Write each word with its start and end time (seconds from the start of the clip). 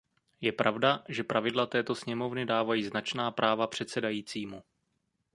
Je 0.41 0.51
pravda, 0.51 1.03
že 1.09 1.23
pravidla 1.23 1.65
této 1.65 1.95
sněmovny 1.95 2.45
dávají 2.45 2.83
značná 2.83 3.31
práva 3.31 3.67
předsedajícímu. 3.67 4.63